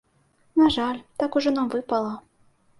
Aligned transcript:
На 0.61 0.69
жаль, 0.77 0.97
так 1.21 1.31
ужо 1.43 1.55
нам 1.61 1.71
выпала. 1.77 2.13